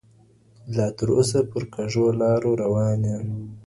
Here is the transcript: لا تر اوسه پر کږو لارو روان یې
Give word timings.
لا 0.75 0.85
تر 0.97 1.07
اوسه 1.15 1.39
پر 1.51 1.63
کږو 1.73 2.05
لارو 2.19 2.51
روان 2.63 2.99
یې 3.09 3.17